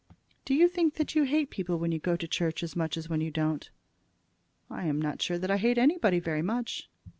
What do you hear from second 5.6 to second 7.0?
anybody very much."